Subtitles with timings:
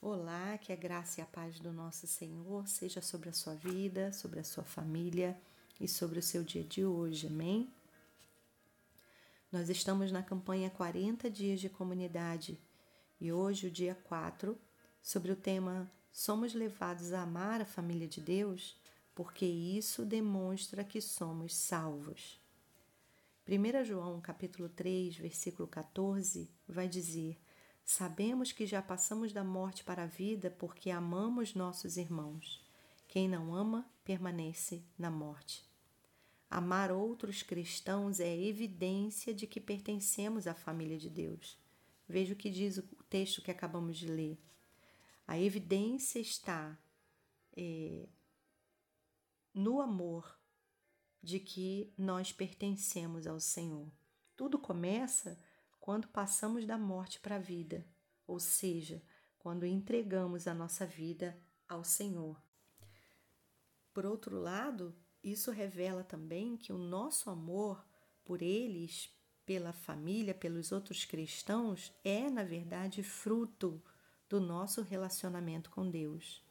[0.00, 4.12] Olá, que a graça e a paz do nosso Senhor seja sobre a sua vida,
[4.12, 5.36] sobre a sua família
[5.80, 7.68] e sobre o seu dia de hoje, amém?
[9.50, 12.56] Nós estamos na campanha 40 Dias de Comunidade
[13.20, 14.56] e hoje, o dia 4,
[15.02, 18.76] sobre o tema Somos levados a amar a família de Deus,
[19.16, 22.40] porque isso demonstra que somos salvos.
[23.48, 27.36] 1 João capítulo 3, versículo 14, vai dizer:
[27.90, 32.62] Sabemos que já passamos da morte para a vida porque amamos nossos irmãos.
[33.08, 35.64] Quem não ama permanece na morte.
[36.50, 41.56] Amar outros cristãos é evidência de que pertencemos à família de Deus.
[42.06, 44.38] Veja o que diz o texto que acabamos de ler.
[45.26, 46.78] A evidência está
[47.56, 48.06] é,
[49.54, 50.38] no amor
[51.22, 53.90] de que nós pertencemos ao Senhor.
[54.36, 55.38] Tudo começa
[55.88, 57.82] quando passamos da morte para a vida,
[58.26, 59.02] ou seja,
[59.38, 62.38] quando entregamos a nossa vida ao Senhor.
[63.94, 64.94] Por outro lado,
[65.24, 67.82] isso revela também que o nosso amor
[68.22, 69.10] por eles,
[69.46, 73.82] pela família, pelos outros cristãos, é, na verdade, fruto
[74.28, 76.44] do nosso relacionamento com Deus.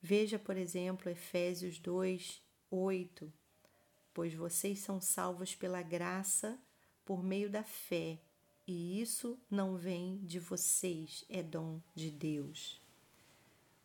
[0.00, 3.32] Veja, por exemplo, Efésios 2, 8,
[4.14, 6.56] pois vocês são salvos pela graça
[7.04, 8.20] por meio da fé,
[8.68, 12.78] e isso não vem de vocês, é dom de Deus.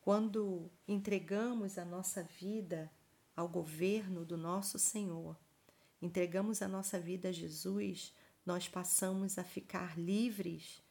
[0.02, 2.92] Quando entregamos a nossa vida
[3.34, 5.38] ao governo do nosso Senhor,
[6.02, 8.14] entregamos a nossa vida a Jesus,
[8.46, 10.84] nós passamos a ficar livres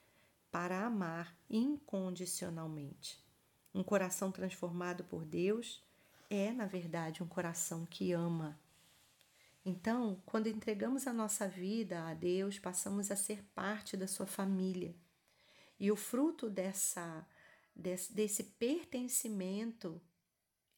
[0.51, 3.23] para amar incondicionalmente.
[3.75, 5.83] Um coração transformado por Deus
[6.31, 8.59] é, na verdade, um coração que ama
[9.65, 14.95] então, quando entregamos a nossa vida a Deus, passamos a ser parte da sua família.
[15.79, 17.27] E o fruto dessa
[17.75, 20.01] desse, desse pertencimento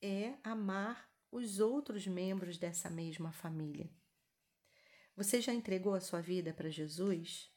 [0.02, 3.90] é amar os outros membros dessa mesma família.
[5.16, 7.50] Você já entregou a sua vida para Jesus?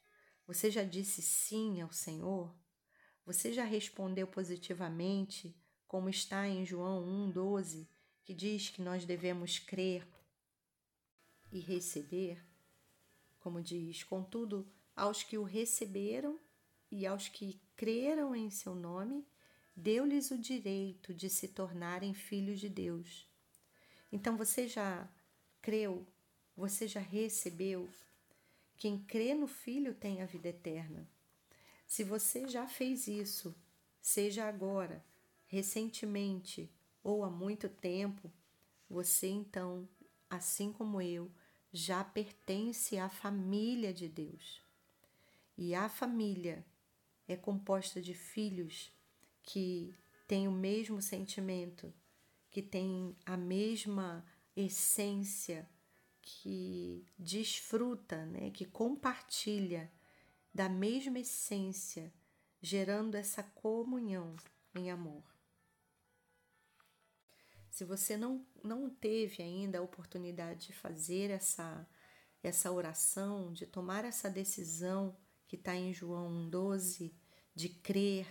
[0.45, 2.55] Você já disse sim ao Senhor?
[3.25, 7.87] Você já respondeu positivamente, como está em João 1,12,
[8.23, 10.07] que diz que nós devemos crer
[11.51, 12.43] e receber,
[13.39, 16.39] como diz, contudo, aos que o receberam
[16.91, 19.25] e aos que creram em seu nome,
[19.75, 23.27] deu-lhes o direito de se tornarem filhos de Deus.
[24.11, 25.07] Então você já
[25.61, 26.05] creu,
[26.55, 27.87] você já recebeu.
[28.75, 31.07] Quem crê no Filho tem a vida eterna.
[31.85, 33.55] Se você já fez isso,
[34.01, 35.03] seja agora,
[35.45, 36.69] recentemente
[37.03, 38.31] ou há muito tempo,
[38.89, 39.87] você então
[40.29, 41.31] assim como eu,
[41.71, 44.61] já pertence à família de Deus.
[45.57, 46.65] E a família
[47.27, 48.91] é composta de filhos
[49.43, 49.93] que
[50.27, 51.93] têm o mesmo sentimento,
[52.49, 55.69] que têm a mesma essência,
[56.21, 59.91] que desfruta, né, que compartilha
[60.53, 62.13] da mesma essência,
[62.61, 64.35] gerando essa comunhão
[64.75, 65.23] em amor.
[67.77, 71.87] Se você não, não teve ainda a oportunidade de fazer essa,
[72.41, 75.15] essa oração, de tomar essa decisão
[75.45, 77.15] que está em João 12,
[77.53, 78.25] de crer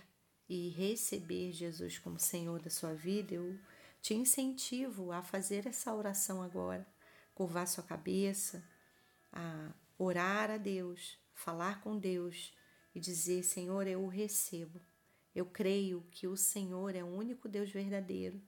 [0.49, 3.57] e receber Jesus como Senhor da sua vida, eu
[4.01, 6.85] te incentivo a fazer essa oração agora,
[7.33, 8.61] curvar sua cabeça,
[9.31, 12.53] a orar a Deus, falar com Deus
[12.93, 14.81] e dizer: Senhor, eu o recebo.
[15.33, 18.41] Eu creio que o Senhor é o único Deus verdadeiro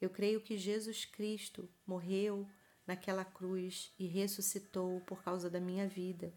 [0.00, 2.48] eu creio que Jesus Cristo morreu
[2.86, 6.32] naquela cruz e ressuscitou por causa da minha vida,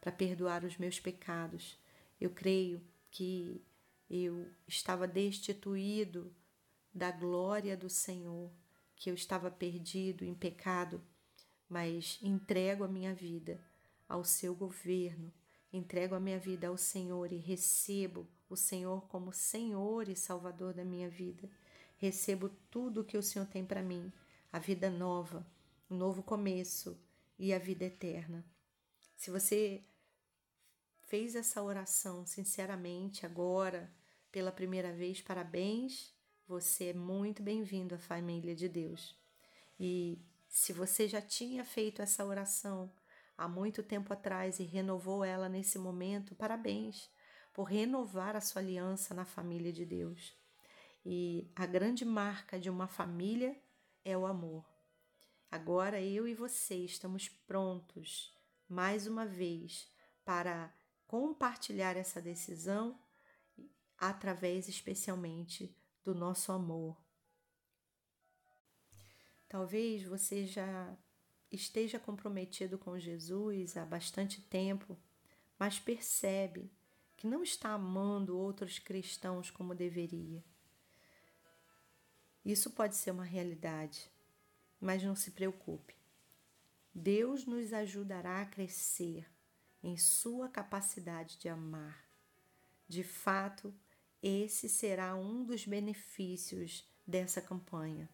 [0.00, 1.78] para perdoar os meus pecados.
[2.20, 3.64] Eu creio que
[4.08, 6.32] eu estava destituído
[6.94, 8.52] da glória do Senhor,
[8.94, 11.02] que eu estava perdido em pecado,
[11.68, 13.60] mas entrego a minha vida
[14.08, 15.32] ao seu governo,
[15.72, 20.84] entrego a minha vida ao Senhor e recebo o Senhor como Senhor e Salvador da
[20.84, 21.50] minha vida
[21.96, 24.12] recebo tudo o que o Senhor tem para mim,
[24.52, 25.46] a vida nova,
[25.90, 26.98] um novo começo
[27.38, 28.44] e a vida eterna.
[29.16, 29.84] Se você
[31.02, 33.90] fez essa oração sinceramente agora,
[34.30, 36.12] pela primeira vez, parabéns,
[36.46, 39.16] você é muito bem-vindo à família de Deus.
[39.78, 42.92] E se você já tinha feito essa oração
[43.36, 47.10] há muito tempo atrás e renovou ela nesse momento, parabéns
[47.52, 50.34] por renovar a sua aliança na família de Deus.
[51.08, 53.56] E a grande marca de uma família
[54.04, 54.66] é o amor.
[55.48, 58.36] Agora eu e você estamos prontos,
[58.68, 59.88] mais uma vez,
[60.24, 60.74] para
[61.06, 62.98] compartilhar essa decisão
[63.96, 65.72] através especialmente
[66.02, 67.00] do nosso amor.
[69.48, 70.92] Talvez você já
[71.52, 74.98] esteja comprometido com Jesus há bastante tempo,
[75.56, 76.68] mas percebe
[77.16, 80.42] que não está amando outros cristãos como deveria.
[82.46, 84.08] Isso pode ser uma realidade,
[84.80, 85.96] mas não se preocupe.
[86.94, 89.28] Deus nos ajudará a crescer
[89.82, 92.08] em sua capacidade de amar.
[92.86, 93.74] De fato,
[94.22, 98.08] esse será um dos benefícios dessa campanha.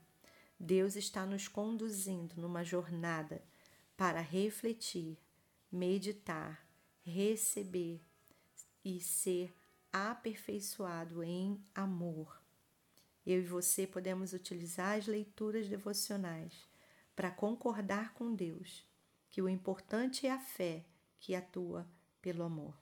[0.59, 3.45] Deus está nos conduzindo numa jornada
[3.99, 5.19] para refletir,
[5.71, 6.67] meditar,
[7.05, 8.01] receber
[8.83, 9.55] e ser
[9.93, 12.43] aperfeiçoado em amor.
[13.25, 16.53] Eu e você podemos utilizar as leituras devocionais
[17.15, 18.85] para concordar com Deus
[19.31, 20.85] que o importante é a fé
[21.19, 21.89] que atua
[22.21, 22.77] pelo amor.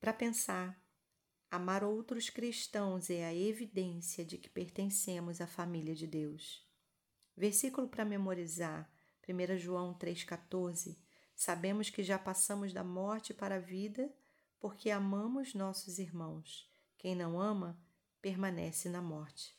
[0.00, 0.80] Para pensar,
[1.50, 6.66] amar outros cristãos é a evidência de que pertencemos à família de Deus.
[7.36, 8.90] Versículo para memorizar,
[9.28, 10.98] 1 João 3,14.
[11.34, 14.12] Sabemos que já passamos da morte para a vida
[14.60, 16.68] porque amamos nossos irmãos.
[16.98, 17.78] Quem não ama,
[18.22, 19.54] permanece na morte.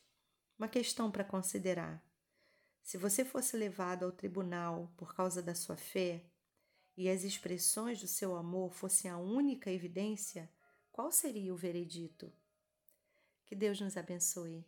[0.58, 2.02] Uma questão para considerar.
[2.82, 6.24] Se você fosse levado ao tribunal por causa da sua fé
[6.96, 10.50] e as expressões do seu amor fossem a única evidência,
[10.90, 12.32] qual seria o veredito?
[13.44, 14.66] Que Deus nos abençoe